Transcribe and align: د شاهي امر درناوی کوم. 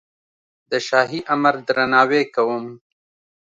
د 0.71 0.73
شاهي 0.87 1.19
امر 1.33 1.55
درناوی 1.67 2.23
کوم. 2.35 2.65